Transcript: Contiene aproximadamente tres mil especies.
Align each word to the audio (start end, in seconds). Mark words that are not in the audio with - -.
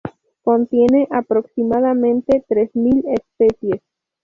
Contiene 0.43 1.07
aproximadamente 1.11 2.43
tres 2.49 2.75
mil 2.75 3.03
especies. 3.09 3.83